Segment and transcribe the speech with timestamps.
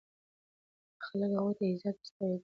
[1.05, 2.39] خلک هغوی ته د عزت په سترګه ګوري.